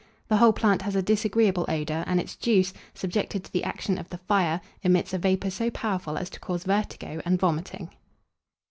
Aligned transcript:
The 0.29 0.37
whole 0.37 0.51
plant 0.51 0.81
has 0.81 0.95
a 0.95 1.03
disagreeable 1.03 1.63
odour, 1.69 2.03
and 2.07 2.19
its 2.19 2.35
juice, 2.35 2.73
subjected 2.95 3.43
to 3.43 3.53
the 3.53 3.63
action 3.63 3.99
of 3.99 4.09
the 4.09 4.17
fire, 4.17 4.59
emits 4.81 5.13
a 5.13 5.19
vapour 5.19 5.51
so 5.51 5.69
powerful 5.69 6.17
as 6.17 6.31
to 6.31 6.39
cause 6.39 6.63
vertigo 6.63 7.21
and 7.23 7.39
vomiting. 7.39 7.91